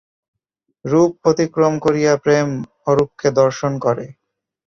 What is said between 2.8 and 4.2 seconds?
অরূপকে দর্শন করে।